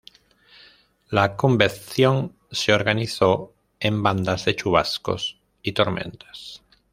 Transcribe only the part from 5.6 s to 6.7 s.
y tormentas.